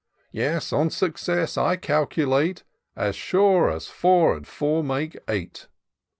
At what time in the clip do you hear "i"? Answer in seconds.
1.59-1.75